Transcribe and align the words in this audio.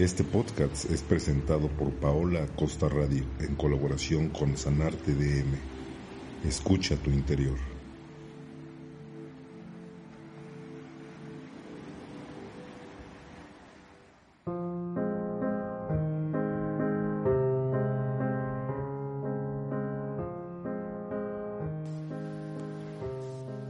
Este 0.00 0.24
podcast 0.24 0.90
es 0.90 1.02
presentado 1.02 1.68
por 1.68 1.90
Paola 1.90 2.46
Costa 2.56 2.88
Radio 2.88 3.22
en 3.38 3.54
colaboración 3.54 4.30
con 4.30 4.56
Sanarte 4.56 5.12
DM. 5.12 5.58
Escucha 6.42 6.96
tu 6.96 7.10
interior. 7.10 7.58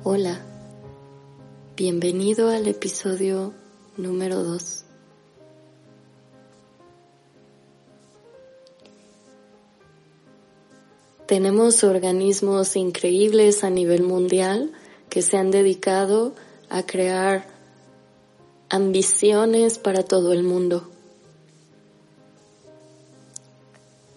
Hola, 0.04 0.40
bienvenido 1.76 2.50
al 2.50 2.68
episodio 2.68 3.52
número 3.96 4.44
2. 4.44 4.89
Tenemos 11.30 11.84
organismos 11.84 12.74
increíbles 12.74 13.62
a 13.62 13.70
nivel 13.70 14.02
mundial 14.02 14.72
que 15.08 15.22
se 15.22 15.36
han 15.36 15.52
dedicado 15.52 16.34
a 16.68 16.84
crear 16.84 17.46
ambiciones 18.68 19.78
para 19.78 20.02
todo 20.02 20.32
el 20.32 20.42
mundo. 20.42 20.90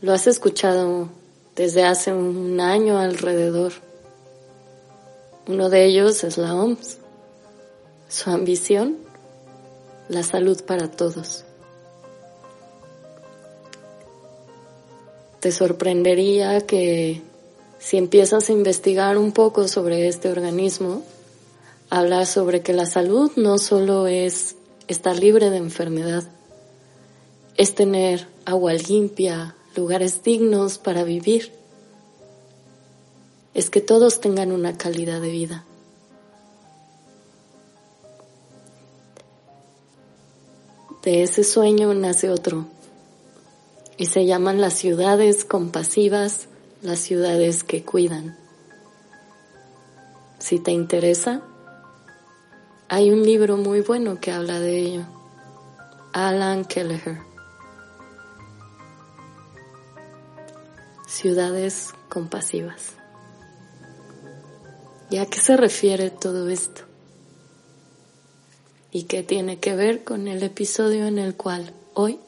Lo 0.01 0.11
has 0.11 0.25
escuchado 0.25 1.09
desde 1.55 1.83
hace 1.83 2.11
un 2.11 2.59
año 2.59 2.97
alrededor. 2.97 3.73
Uno 5.47 5.69
de 5.69 5.85
ellos 5.85 6.23
es 6.23 6.39
la 6.39 6.55
OMS. 6.55 6.97
Su 8.09 8.31
ambición, 8.31 8.97
la 10.09 10.23
salud 10.23 10.63
para 10.63 10.89
todos. 10.89 11.45
Te 15.43 15.51
sorprendería 15.51 16.65
que 16.65 17.21
si 17.77 17.97
empiezas 17.97 18.47
a 18.47 18.53
investigar 18.53 19.17
un 19.17 19.33
poco 19.33 19.67
sobre 19.67 20.07
este 20.07 20.29
organismo, 20.29 21.03
habla 21.89 22.25
sobre 22.25 22.61
que 22.61 22.71
la 22.71 22.85
salud 22.85 23.29
no 23.35 23.57
solo 23.57 24.07
es 24.07 24.55
estar 24.87 25.19
libre 25.19 25.49
de 25.49 25.57
enfermedad, 25.57 26.23
es 27.57 27.75
tener 27.75 28.25
agua 28.45 28.71
limpia, 28.71 29.57
lugares 29.75 30.23
dignos 30.23 30.77
para 30.77 31.03
vivir, 31.03 31.51
es 33.53 33.69
que 33.69 33.81
todos 33.81 34.21
tengan 34.21 34.53
una 34.53 34.77
calidad 34.77 35.19
de 35.19 35.29
vida. 35.29 35.65
De 41.03 41.23
ese 41.23 41.43
sueño 41.43 41.93
nace 41.93 42.29
otro, 42.29 42.65
y 43.97 44.07
se 44.07 44.25
llaman 44.25 44.61
las 44.61 44.73
ciudades 44.73 45.45
compasivas, 45.45 46.47
las 46.81 46.99
ciudades 46.99 47.63
que 47.63 47.83
cuidan. 47.83 48.37
Si 50.39 50.59
te 50.59 50.71
interesa, 50.71 51.41
hay 52.89 53.11
un 53.11 53.23
libro 53.23 53.57
muy 53.57 53.81
bueno 53.81 54.19
que 54.19 54.31
habla 54.31 54.59
de 54.59 54.79
ello. 54.79 55.05
Alan 56.11 56.65
Kelleher. 56.65 57.19
Ciudades 61.07 61.93
compasivas. 62.09 62.93
¿Y 65.09 65.17
a 65.17 65.27
qué 65.27 65.39
se 65.39 65.55
refiere 65.55 66.09
todo 66.09 66.49
esto? 66.49 66.81
¿Y 68.91 69.03
qué 69.03 69.23
tiene 69.23 69.59
que 69.59 69.75
ver 69.75 70.03
con 70.03 70.27
el 70.27 70.43
episodio 70.43 71.07
en 71.07 71.19
el 71.19 71.35
cual 71.35 71.73
hoy 71.93 72.19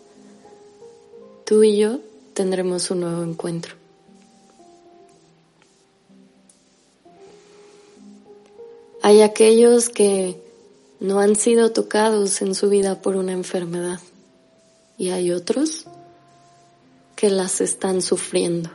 tú 1.45 1.63
y 1.63 1.77
yo 1.77 1.99
tendremos 2.33 2.89
un 2.91 3.01
nuevo 3.01 3.23
encuentro. 3.23 3.75
Hay 9.01 9.21
aquellos 9.21 9.89
que 9.89 10.41
no 10.99 11.19
han 11.19 11.35
sido 11.35 11.71
tocados 11.71 12.41
en 12.41 12.55
su 12.55 12.69
vida 12.69 13.01
por 13.01 13.15
una 13.15 13.33
enfermedad 13.33 13.99
y 14.97 15.09
hay 15.09 15.31
otros 15.31 15.85
que 17.15 17.29
las 17.29 17.61
están 17.61 18.01
sufriendo. 18.01 18.71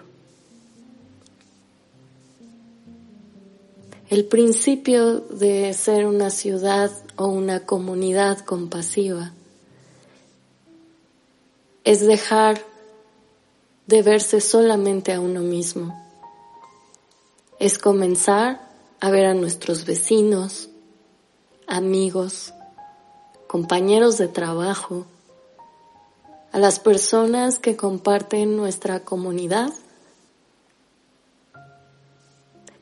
El 4.09 4.25
principio 4.25 5.21
de 5.21 5.73
ser 5.75 6.07
una 6.07 6.31
ciudad 6.31 6.91
o 7.17 7.27
una 7.27 7.67
comunidad 7.67 8.39
compasiva 8.39 9.33
es 11.85 12.07
dejar 12.07 12.65
de 13.87 14.03
verse 14.03 14.41
solamente 14.41 15.13
a 15.13 15.21
uno 15.21 15.41
mismo. 15.41 15.99
Es 17.59 17.79
comenzar 17.79 18.61
a 19.01 19.11
ver 19.11 19.27
a 19.27 19.35
nuestros 19.35 19.85
vecinos, 19.85 20.69
amigos, 21.67 22.53
compañeros 23.47 24.19
de 24.19 24.29
trabajo, 24.29 25.07
a 26.53 26.59
las 26.59 26.79
personas 26.81 27.59
que 27.59 27.77
comparten 27.77 28.57
nuestra 28.57 29.01
comunidad. 29.01 29.73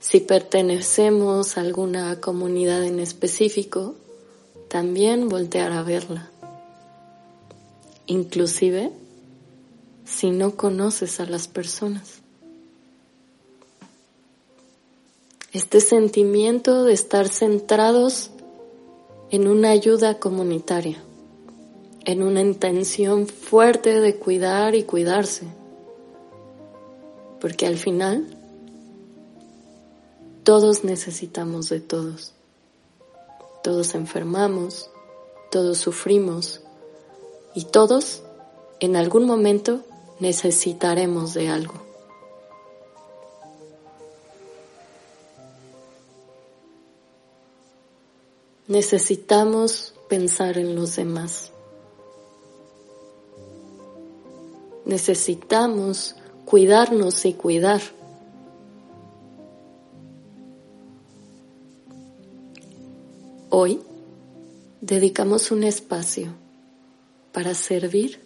Si 0.00 0.20
pertenecemos 0.20 1.56
a 1.56 1.60
alguna 1.60 2.20
comunidad 2.20 2.82
en 2.84 2.98
específico, 2.98 3.94
también 4.69 5.28
voltear 5.28 5.72
a 5.72 5.82
verla 5.82 6.31
inclusive 8.08 8.91
si 10.04 10.30
no 10.30 10.56
conoces 10.56 11.20
a 11.20 11.26
las 11.26 11.46
personas. 11.46 12.22
Este 15.52 15.80
sentimiento 15.80 16.84
de 16.84 16.94
estar 16.94 17.28
centrados 17.28 18.30
en 19.30 19.46
una 19.46 19.70
ayuda 19.70 20.19
comunitaria, 20.19 20.98
en 22.04 22.22
una 22.22 22.41
intención 22.41 23.26
fuerte 23.26 24.00
de 24.00 24.16
cuidar 24.16 24.75
y 24.75 24.84
cuidarse, 24.84 25.46
porque 27.40 27.66
al 27.66 27.76
final 27.76 28.26
todos 30.44 30.84
necesitamos 30.84 31.69
de 31.69 31.80
todos, 31.80 32.32
todos 33.62 33.94
enfermamos, 33.94 34.90
todos 35.50 35.78
sufrimos, 35.78 36.62
y 37.54 37.64
todos 37.64 38.22
en 38.81 38.97
algún 38.97 39.26
momento 39.26 39.81
necesitaremos 40.20 41.34
de 41.34 41.48
algo. 41.48 41.75
Necesitamos 48.66 49.94
pensar 50.08 50.58
en 50.58 50.75
los 50.75 50.97
demás. 50.97 51.53
Necesitamos 54.84 56.16
cuidarnos 56.44 57.25
y 57.25 57.32
cuidar. 57.32 57.81
Hoy 63.50 63.81
dedicamos 64.82 65.50
un 65.50 65.64
espacio 65.64 66.34
para 67.32 67.54
servir 67.54 68.20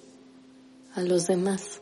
a 0.95 1.03
los 1.03 1.27
demás. 1.27 1.81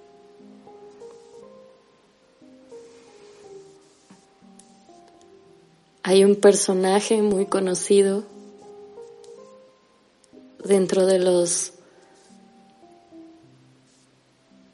Hay 6.02 6.24
un 6.24 6.36
personaje 6.36 7.22
muy 7.22 7.46
conocido 7.46 8.24
dentro 10.64 11.06
de 11.06 11.18
los 11.18 11.72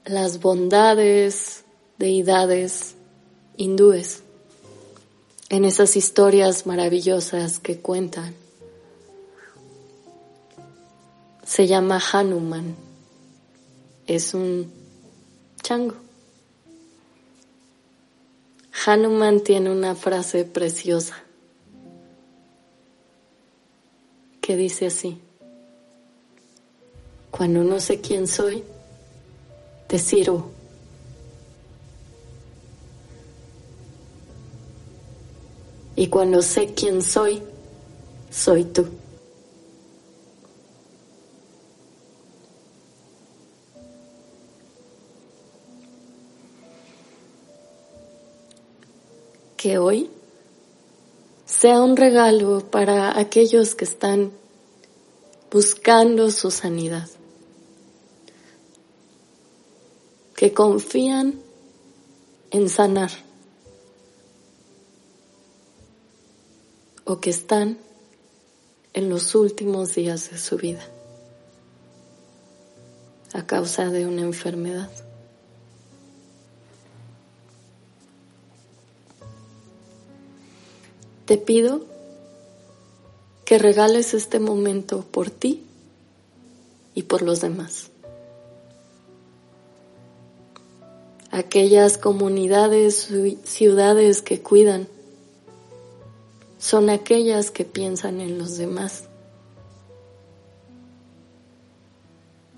las 0.04 0.40
bondades, 0.40 1.64
deidades 1.98 2.94
hindúes, 3.56 4.22
en 5.48 5.64
esas 5.64 5.96
historias 5.96 6.64
maravillosas 6.64 7.58
que 7.58 7.80
cuentan 7.80 8.45
se 11.46 11.66
llama 11.68 12.02
Hanuman. 12.12 12.74
Es 14.06 14.34
un 14.34 14.70
chango. 15.62 15.94
Hanuman 18.84 19.40
tiene 19.40 19.70
una 19.70 19.94
frase 19.94 20.44
preciosa 20.44 21.16
que 24.40 24.56
dice 24.56 24.86
así, 24.86 25.20
cuando 27.30 27.64
no 27.64 27.80
sé 27.80 28.00
quién 28.00 28.28
soy, 28.28 28.62
te 29.88 29.98
sirvo. 29.98 30.50
Y 35.96 36.08
cuando 36.08 36.42
sé 36.42 36.74
quién 36.74 37.02
soy, 37.02 37.42
soy 38.30 38.64
tú. 38.64 38.86
Que 49.66 49.78
hoy 49.78 50.08
sea 51.44 51.80
un 51.82 51.96
regalo 51.96 52.70
para 52.70 53.18
aquellos 53.18 53.74
que 53.74 53.84
están 53.84 54.30
buscando 55.50 56.30
su 56.30 56.52
sanidad, 56.52 57.08
que 60.36 60.54
confían 60.54 61.40
en 62.52 62.68
sanar 62.68 63.10
o 67.04 67.18
que 67.18 67.30
están 67.30 67.76
en 68.92 69.08
los 69.08 69.34
últimos 69.34 69.96
días 69.96 70.30
de 70.30 70.38
su 70.38 70.58
vida 70.58 70.88
a 73.32 73.44
causa 73.44 73.86
de 73.86 74.06
una 74.06 74.22
enfermedad. 74.22 75.05
Te 81.26 81.38
pido 81.38 81.80
que 83.44 83.58
regales 83.58 84.14
este 84.14 84.38
momento 84.38 85.04
por 85.10 85.28
ti 85.28 85.64
y 86.94 87.02
por 87.02 87.22
los 87.22 87.40
demás. 87.40 87.90
Aquellas 91.32 91.98
comunidades, 91.98 93.08
ciudades 93.42 94.22
que 94.22 94.40
cuidan, 94.40 94.86
son 96.58 96.90
aquellas 96.90 97.50
que 97.50 97.64
piensan 97.64 98.20
en 98.20 98.38
los 98.38 98.56
demás. 98.56 99.04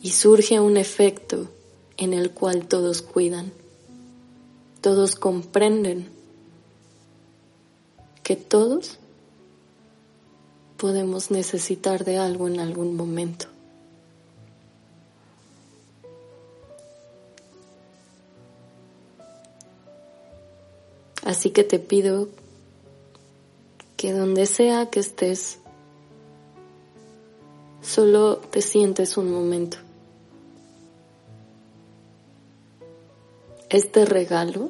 Y 0.03 0.11
surge 0.11 0.61
un 0.61 0.77
efecto 0.77 1.49
en 1.97 2.13
el 2.13 2.33
cual 2.33 2.69
todos 2.69 3.01
cuidan, 3.01 3.51
todos 4.83 5.17
comprenden 5.17 6.18
que 8.29 8.37
todos 8.37 8.99
podemos 10.77 11.31
necesitar 11.31 12.05
de 12.05 12.19
algo 12.19 12.47
en 12.47 12.61
algún 12.61 12.95
momento. 12.95 13.47
Así 21.25 21.49
que 21.53 21.65
te 21.65 21.79
pido 21.79 22.29
que 23.97 24.13
donde 24.13 24.45
sea 24.45 24.91
que 24.91 25.01
estés, 25.01 25.57
solo 27.81 28.37
te 28.37 28.61
sientes 28.61 29.17
un 29.17 29.33
momento. 29.33 29.79
Este 33.71 34.05
regalo 34.05 34.69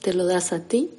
te 0.00 0.14
lo 0.14 0.26
das 0.26 0.52
a 0.52 0.60
ti 0.60 0.90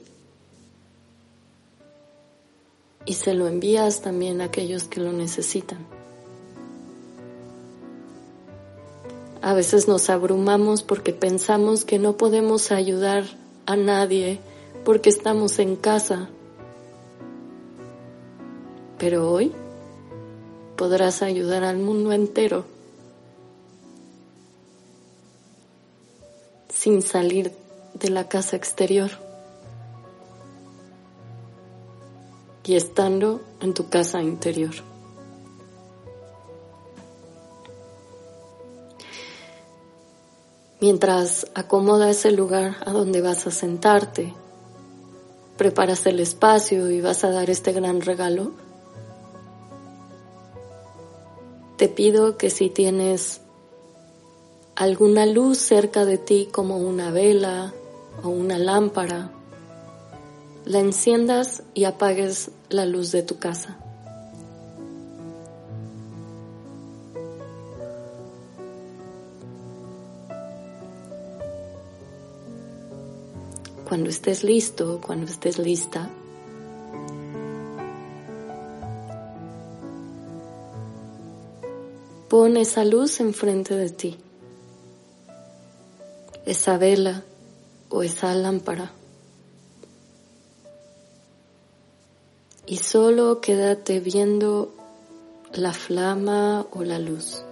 y 3.05 3.13
se 3.13 3.33
lo 3.33 3.47
envías 3.47 4.01
también 4.01 4.41
a 4.41 4.45
aquellos 4.45 4.83
que 4.83 4.99
lo 4.99 5.11
necesitan. 5.11 5.79
A 9.41 9.53
veces 9.53 9.87
nos 9.87 10.09
abrumamos 10.09 10.83
porque 10.83 11.13
pensamos 11.13 11.83
que 11.83 11.97
no 11.97 12.15
podemos 12.15 12.71
ayudar 12.71 13.23
a 13.65 13.75
nadie 13.75 14.39
porque 14.85 15.09
estamos 15.09 15.57
en 15.57 15.75
casa. 15.75 16.29
Pero 18.99 19.31
hoy 19.31 19.51
podrás 20.75 21.23
ayudar 21.23 21.63
al 21.63 21.77
mundo 21.77 22.11
entero 22.11 22.65
sin 26.69 27.01
salir 27.01 27.51
de 28.01 28.09
la 28.09 28.27
casa 28.27 28.55
exterior 28.55 29.11
y 32.63 32.75
estando 32.75 33.41
en 33.59 33.73
tu 33.73 33.89
casa 33.89 34.21
interior. 34.21 34.73
Mientras 40.79 41.45
acomodas 41.53 42.25
el 42.25 42.35
lugar 42.35 42.77
a 42.85 42.91
donde 42.91 43.21
vas 43.21 43.45
a 43.45 43.51
sentarte, 43.51 44.33
preparas 45.57 46.07
el 46.07 46.19
espacio 46.19 46.89
y 46.89 47.01
vas 47.01 47.23
a 47.23 47.29
dar 47.29 47.51
este 47.51 47.71
gran 47.71 48.01
regalo, 48.01 48.51
te 51.77 51.87
pido 51.87 52.37
que 52.37 52.49
si 52.49 52.69
tienes 52.69 53.41
alguna 54.75 55.27
luz 55.27 55.59
cerca 55.59 56.05
de 56.05 56.17
ti 56.17 56.49
como 56.51 56.77
una 56.77 57.11
vela 57.11 57.75
o 58.23 58.29
una 58.29 58.57
lámpara, 58.57 59.31
la 60.65 60.79
enciendas 60.79 61.63
y 61.73 61.85
apagues 61.85 62.51
la 62.69 62.85
luz 62.85 63.11
de 63.11 63.23
tu 63.23 63.37
casa. 63.37 63.77
Cuando 73.87 74.09
estés 74.09 74.43
listo, 74.43 75.01
cuando 75.05 75.25
estés 75.25 75.59
lista, 75.59 76.09
pon 82.29 82.55
esa 82.55 82.85
luz 82.85 83.19
enfrente 83.19 83.75
de 83.75 83.89
ti, 83.89 84.17
esa 86.45 86.77
vela 86.77 87.25
o 87.91 88.03
esa 88.03 88.33
lámpara. 88.33 88.91
Y 92.65 92.77
solo 92.77 93.41
quédate 93.41 93.99
viendo 93.99 94.73
la 95.53 95.73
flama 95.73 96.65
o 96.71 96.83
la 96.83 96.99
luz. 96.99 97.43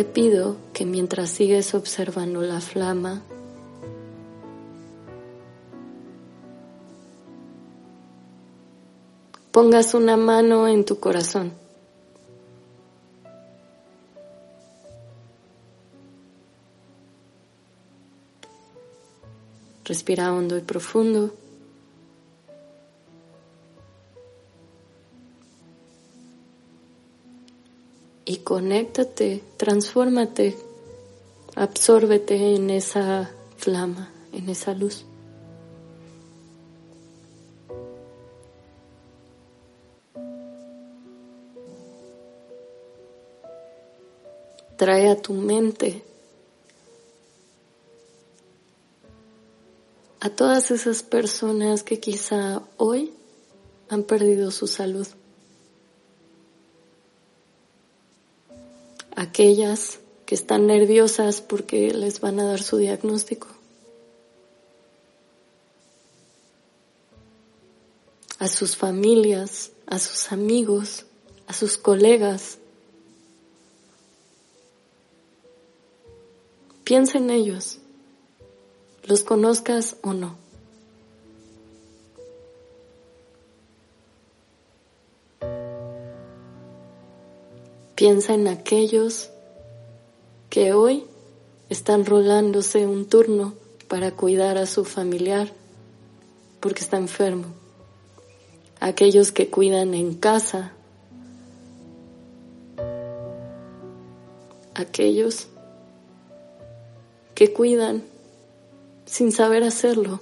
Te 0.00 0.06
pido 0.06 0.56
que 0.72 0.86
mientras 0.86 1.28
sigues 1.28 1.74
observando 1.74 2.40
la 2.40 2.62
flama, 2.62 3.20
pongas 9.52 9.92
una 9.92 10.16
mano 10.16 10.66
en 10.68 10.86
tu 10.86 10.98
corazón. 11.00 11.52
Respira 19.84 20.32
hondo 20.32 20.56
y 20.56 20.62
profundo. 20.62 21.34
Y 28.30 28.36
conéctate, 28.36 29.42
transfórmate, 29.56 30.56
absórbete 31.56 32.54
en 32.54 32.70
esa 32.70 33.28
flama, 33.56 34.12
en 34.32 34.48
esa 34.48 34.72
luz. 34.72 35.04
Trae 44.76 45.10
a 45.10 45.20
tu 45.20 45.32
mente 45.32 46.04
a 50.20 50.30
todas 50.30 50.70
esas 50.70 51.02
personas 51.02 51.82
que 51.82 51.98
quizá 51.98 52.62
hoy 52.76 53.12
han 53.88 54.04
perdido 54.04 54.52
su 54.52 54.68
salud. 54.68 55.08
Aquellas 59.20 60.00
que 60.24 60.34
están 60.34 60.66
nerviosas 60.66 61.42
porque 61.42 61.92
les 61.92 62.20
van 62.20 62.40
a 62.40 62.44
dar 62.44 62.62
su 62.62 62.78
diagnóstico. 62.78 63.48
A 68.38 68.48
sus 68.48 68.78
familias, 68.78 69.72
a 69.84 69.98
sus 69.98 70.32
amigos, 70.32 71.04
a 71.46 71.52
sus 71.52 71.76
colegas. 71.76 72.56
Piensa 76.84 77.18
en 77.18 77.28
ellos, 77.28 77.76
los 79.04 79.22
conozcas 79.22 79.96
o 80.00 80.14
no. 80.14 80.39
Piensa 88.00 88.32
en 88.32 88.48
aquellos 88.48 89.28
que 90.48 90.72
hoy 90.72 91.04
están 91.68 92.06
rolándose 92.06 92.86
un 92.86 93.04
turno 93.04 93.52
para 93.88 94.12
cuidar 94.12 94.56
a 94.56 94.64
su 94.64 94.86
familiar 94.86 95.52
porque 96.60 96.80
está 96.80 96.96
enfermo. 96.96 97.44
Aquellos 98.80 99.32
que 99.32 99.50
cuidan 99.50 99.92
en 99.92 100.14
casa. 100.14 100.72
Aquellos 104.74 105.48
que 107.34 107.52
cuidan 107.52 108.02
sin 109.04 109.30
saber 109.30 109.62
hacerlo 109.62 110.20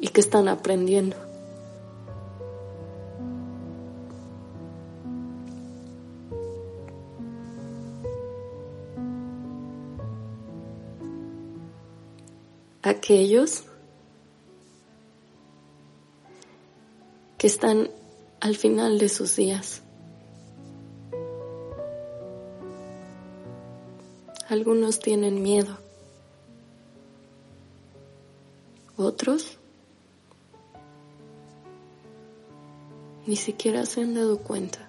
y 0.00 0.08
que 0.08 0.22
están 0.22 0.48
aprendiendo. 0.48 1.25
Aquellos 12.82 13.64
que 17.38 17.46
están 17.46 17.90
al 18.40 18.56
final 18.56 18.98
de 18.98 19.08
sus 19.08 19.36
días. 19.36 19.82
Algunos 24.48 25.00
tienen 25.00 25.42
miedo. 25.42 25.76
Otros 28.96 29.58
ni 33.26 33.36
siquiera 33.36 33.84
se 33.84 34.02
han 34.02 34.14
dado 34.14 34.38
cuenta. 34.38 34.88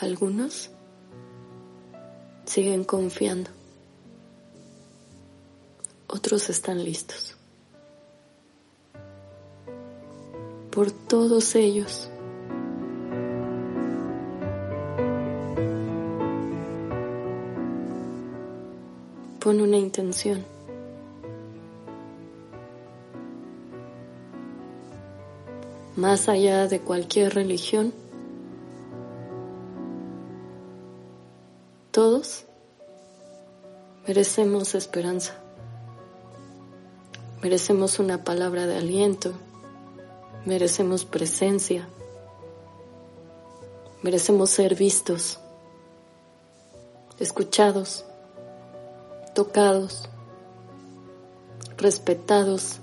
Algunos 0.00 0.70
siguen 2.46 2.84
confiando 2.84 3.50
están 6.34 6.82
listos. 6.84 7.36
Por 10.72 10.90
todos 10.90 11.54
ellos. 11.54 12.08
Pon 19.38 19.60
una 19.60 19.76
intención. 19.76 20.44
Más 25.94 26.28
allá 26.28 26.66
de 26.66 26.80
cualquier 26.80 27.34
religión, 27.34 27.94
todos 31.92 32.46
merecemos 34.04 34.74
esperanza. 34.74 35.43
Merecemos 37.44 37.98
una 37.98 38.24
palabra 38.24 38.66
de 38.66 38.78
aliento, 38.78 39.32
merecemos 40.46 41.04
presencia, 41.04 41.86
merecemos 44.02 44.48
ser 44.48 44.74
vistos, 44.74 45.38
escuchados, 47.18 48.06
tocados, 49.34 50.08
respetados, 51.76 52.80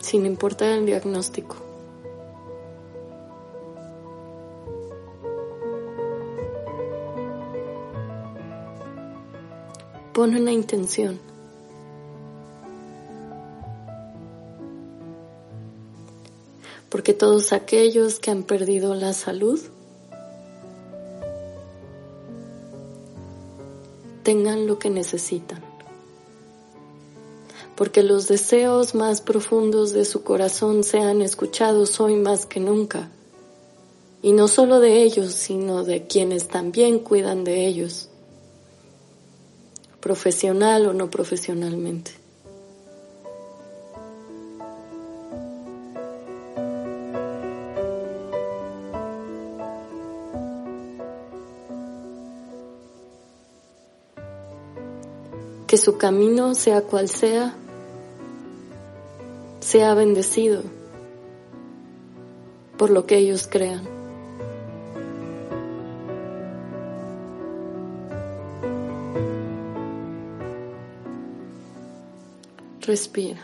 sin 0.00 0.26
importar 0.26 0.68
el 0.68 0.84
diagnóstico. 0.84 1.71
Pon 10.12 10.34
una 10.34 10.52
intención. 10.52 11.18
Porque 16.90 17.14
todos 17.14 17.54
aquellos 17.54 18.18
que 18.20 18.30
han 18.30 18.42
perdido 18.42 18.94
la 18.94 19.14
salud 19.14 19.58
tengan 24.22 24.66
lo 24.66 24.78
que 24.78 24.90
necesitan. 24.90 25.64
Porque 27.74 28.02
los 28.02 28.28
deseos 28.28 28.94
más 28.94 29.22
profundos 29.22 29.94
de 29.94 30.04
su 30.04 30.22
corazón 30.22 30.84
sean 30.84 31.22
escuchados 31.22 31.98
hoy 32.00 32.16
más 32.16 32.44
que 32.44 32.60
nunca. 32.60 33.10
Y 34.20 34.32
no 34.32 34.46
solo 34.46 34.78
de 34.78 35.02
ellos, 35.02 35.32
sino 35.32 35.84
de 35.84 36.06
quienes 36.06 36.48
también 36.48 36.98
cuidan 36.98 37.44
de 37.44 37.66
ellos 37.66 38.10
profesional 40.02 40.86
o 40.86 40.92
no 40.92 41.08
profesionalmente. 41.08 42.10
Que 55.68 55.78
su 55.78 55.96
camino, 55.96 56.54
sea 56.54 56.82
cual 56.82 57.08
sea, 57.08 57.54
sea 59.60 59.94
bendecido 59.94 60.62
por 62.76 62.90
lo 62.90 63.06
que 63.06 63.16
ellos 63.16 63.48
crean. 63.50 63.91
Respira. 72.92 73.40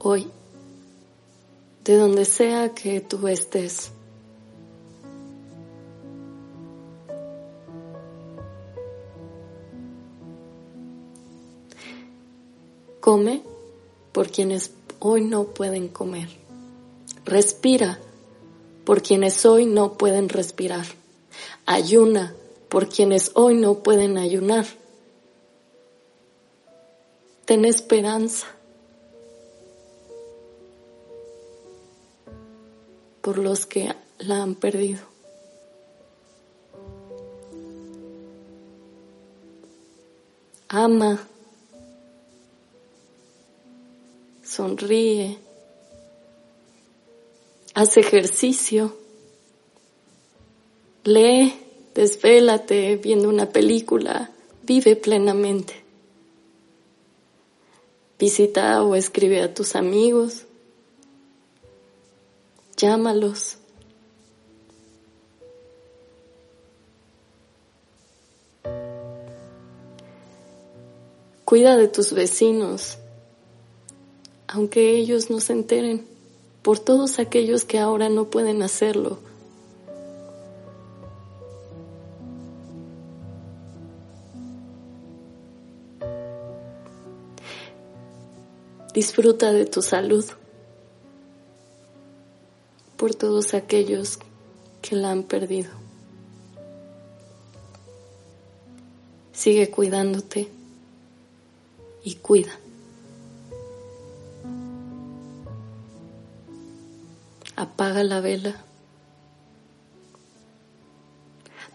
Hoy, 0.00 0.26
de 1.82 1.96
donde 1.96 2.26
sea 2.26 2.74
que 2.74 3.00
tú 3.00 3.26
estés, 3.26 3.90
come 13.00 13.42
por 14.12 14.30
quienes 14.30 14.72
hoy 14.98 15.24
no 15.24 15.44
pueden 15.44 15.88
comer. 15.88 16.28
Respira 17.24 17.98
por 18.84 19.00
quienes 19.00 19.46
hoy 19.46 19.64
no 19.64 19.94
pueden 19.94 20.28
respirar. 20.28 20.99
Ayuna 21.72 22.34
por 22.68 22.88
quienes 22.88 23.30
hoy 23.34 23.54
no 23.54 23.84
pueden 23.84 24.18
ayunar. 24.18 24.66
Ten 27.44 27.64
esperanza 27.64 28.48
por 33.20 33.38
los 33.38 33.66
que 33.66 33.94
la 34.18 34.42
han 34.42 34.56
perdido. 34.56 34.98
Ama, 40.66 41.20
sonríe, 44.42 45.38
haz 47.74 47.96
ejercicio. 47.96 48.99
Lee, 51.04 51.54
desvélate 51.94 52.96
viendo 52.96 53.30
una 53.30 53.48
película, 53.48 54.30
vive 54.64 54.96
plenamente. 54.96 55.82
Visita 58.18 58.82
o 58.82 58.94
escribe 58.94 59.40
a 59.40 59.54
tus 59.54 59.76
amigos, 59.76 60.44
llámalos. 62.76 63.56
Cuida 71.46 71.78
de 71.78 71.88
tus 71.88 72.12
vecinos, 72.12 72.98
aunque 74.48 74.98
ellos 74.98 75.30
no 75.30 75.40
se 75.40 75.54
enteren, 75.54 76.06
por 76.60 76.78
todos 76.78 77.18
aquellos 77.18 77.64
que 77.64 77.78
ahora 77.78 78.10
no 78.10 78.26
pueden 78.26 78.62
hacerlo. 78.62 79.29
Disfruta 88.92 89.52
de 89.52 89.66
tu 89.66 89.82
salud 89.82 90.24
por 92.96 93.14
todos 93.14 93.54
aquellos 93.54 94.18
que 94.82 94.96
la 94.96 95.12
han 95.12 95.22
perdido. 95.22 95.70
Sigue 99.32 99.70
cuidándote 99.70 100.48
y 102.02 102.16
cuida. 102.16 102.52
Apaga 107.56 108.02
la 108.02 108.20
vela. 108.20 108.56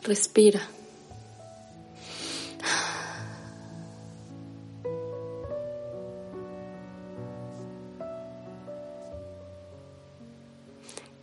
Respira. 0.04 0.68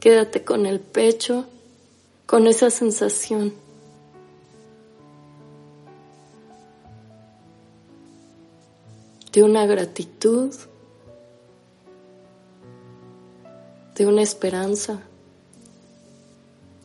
Quédate 0.03 0.43
con 0.43 0.67
el 0.67 0.81
pecho, 0.81 1.45
con 2.27 2.49
esa 2.49 2.71
sensación. 2.71 3.55
de 9.33 9.43
una 9.43 9.65
gratitud, 9.65 10.55
de 13.95 14.07
una 14.07 14.21
esperanza 14.21 15.01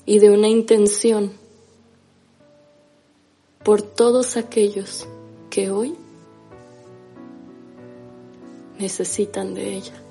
y 0.05 0.19
de 0.19 0.31
una 0.31 0.47
intención 0.47 1.33
por 3.65 3.81
todos 3.81 4.37
aquellos 4.37 5.07
que 5.49 5.71
hoy 5.71 5.93
necesitan 8.79 9.53
de 9.55 9.75
ella. 9.75 10.06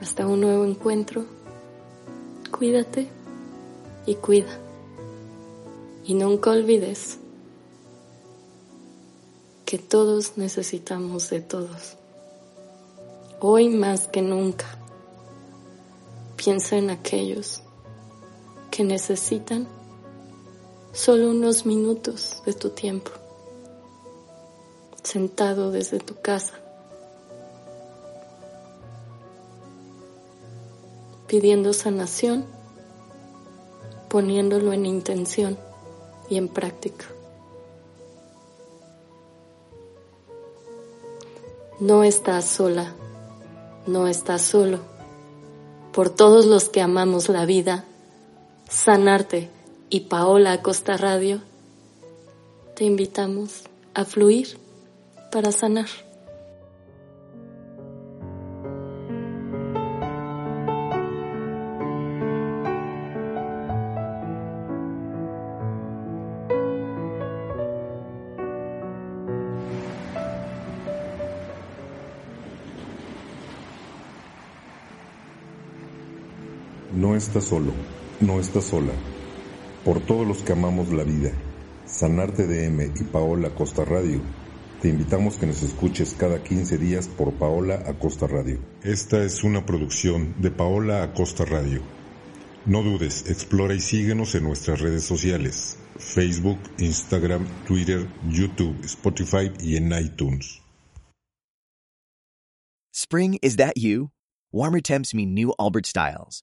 Hasta 0.00 0.26
un 0.26 0.40
nuevo 0.40 0.64
encuentro, 0.64 1.24
cuídate 2.50 3.08
y 4.06 4.16
cuida. 4.16 4.58
Y 6.04 6.14
nunca 6.14 6.50
olvides 6.50 7.18
que 9.64 9.78
todos 9.78 10.36
necesitamos 10.36 11.30
de 11.30 11.40
todos. 11.40 11.96
Hoy 13.40 13.68
más 13.68 14.08
que 14.08 14.22
nunca, 14.22 14.66
piensa 16.36 16.76
en 16.76 16.90
aquellos 16.90 17.62
que 18.70 18.84
necesitan 18.84 19.66
solo 20.92 21.30
unos 21.30 21.66
minutos 21.66 22.42
de 22.44 22.52
tu 22.52 22.70
tiempo, 22.70 23.10
sentado 25.02 25.70
desde 25.70 25.98
tu 25.98 26.20
casa, 26.20 26.54
pidiendo 31.26 31.72
sanación, 31.72 32.44
poniéndolo 34.08 34.72
en 34.72 34.86
intención 34.86 35.58
y 36.28 36.36
en 36.36 36.48
práctica. 36.48 37.06
No 41.80 42.04
estás 42.04 42.44
sola, 42.44 42.94
no 43.86 44.06
estás 44.06 44.42
solo. 44.42 44.78
Por 45.92 46.10
todos 46.10 46.46
los 46.46 46.68
que 46.68 46.80
amamos 46.80 47.28
la 47.28 47.46
vida, 47.46 47.84
Sanarte 48.68 49.50
y 49.90 50.00
Paola 50.00 50.52
Acosta 50.52 50.96
Radio, 50.96 51.40
te 52.74 52.84
invitamos 52.84 53.64
a 53.94 54.04
fluir 54.04 54.58
para 55.30 55.52
sanar. 55.52 55.88
No 77.04 77.14
estás 77.14 77.44
solo, 77.44 77.74
no 78.20 78.40
estás 78.40 78.64
sola. 78.64 78.94
Por 79.84 80.00
todos 80.00 80.26
los 80.26 80.42
que 80.42 80.52
amamos 80.52 80.90
la 80.90 81.04
vida, 81.04 81.32
Sanarte 81.84 82.46
DM 82.46 82.94
y 82.98 83.04
Paola 83.04 83.48
Acosta 83.48 83.84
Radio, 83.84 84.22
te 84.80 84.88
invitamos 84.88 85.36
que 85.36 85.44
nos 85.44 85.62
escuches 85.62 86.14
cada 86.18 86.42
15 86.42 86.78
días 86.78 87.08
por 87.08 87.34
Paola 87.34 87.82
Acosta 87.86 88.26
Radio. 88.26 88.58
Esta 88.82 89.22
es 89.22 89.44
una 89.44 89.66
producción 89.66 90.34
de 90.40 90.50
Paola 90.50 91.02
Acosta 91.02 91.44
Radio. 91.44 91.82
No 92.64 92.82
dudes, 92.82 93.28
explora 93.28 93.74
y 93.74 93.80
síguenos 93.80 94.34
en 94.34 94.44
nuestras 94.44 94.80
redes 94.80 95.04
sociales, 95.04 95.76
Facebook, 95.98 96.58
Instagram, 96.78 97.46
Twitter, 97.66 98.08
YouTube, 98.30 98.82
Spotify 98.82 99.52
y 99.60 99.76
en 99.76 99.92
iTunes. 99.92 100.62
Spring, 102.94 103.38
is 103.42 103.56
that 103.56 103.76
you? 103.76 104.10
Warmer 104.50 104.80
temps 104.80 105.12
mean 105.12 105.34
new 105.34 105.52
Albert 105.58 105.84
styles. 105.84 106.42